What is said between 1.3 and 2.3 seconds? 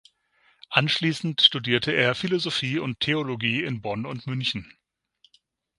studierte er